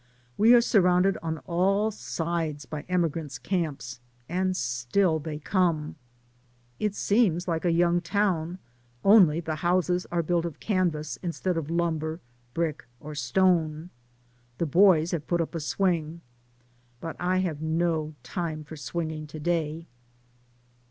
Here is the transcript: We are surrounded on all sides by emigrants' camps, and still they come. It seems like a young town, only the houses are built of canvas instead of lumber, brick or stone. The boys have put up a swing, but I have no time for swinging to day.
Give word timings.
We 0.35 0.55
are 0.55 0.61
surrounded 0.61 1.19
on 1.21 1.37
all 1.45 1.91
sides 1.91 2.65
by 2.65 2.85
emigrants' 2.89 3.37
camps, 3.37 3.99
and 4.27 4.57
still 4.57 5.19
they 5.19 5.37
come. 5.37 5.93
It 6.79 6.95
seems 6.95 7.47
like 7.47 7.65
a 7.65 7.71
young 7.71 8.01
town, 8.01 8.57
only 9.05 9.41
the 9.41 9.57
houses 9.57 10.07
are 10.11 10.23
built 10.23 10.43
of 10.43 10.59
canvas 10.59 11.19
instead 11.21 11.55
of 11.55 11.69
lumber, 11.69 12.19
brick 12.55 12.87
or 12.99 13.13
stone. 13.13 13.91
The 14.57 14.65
boys 14.65 15.11
have 15.11 15.27
put 15.27 15.39
up 15.39 15.53
a 15.53 15.59
swing, 15.59 16.21
but 16.99 17.15
I 17.19 17.37
have 17.41 17.61
no 17.61 18.15
time 18.23 18.63
for 18.63 18.75
swinging 18.77 19.27
to 19.27 19.39
day. 19.39 19.85